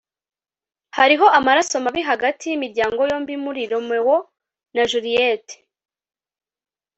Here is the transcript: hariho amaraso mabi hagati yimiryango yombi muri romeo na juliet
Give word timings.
hariho 0.97 1.25
amaraso 1.37 1.75
mabi 1.85 2.01
hagati 2.09 2.43
yimiryango 2.47 3.01
yombi 3.09 3.33
muri 3.43 3.61
romeo 3.71 4.15
na 4.75 4.83
juliet 4.89 5.47